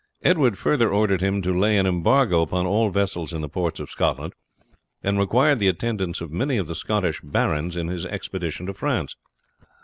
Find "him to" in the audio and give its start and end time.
1.21-1.53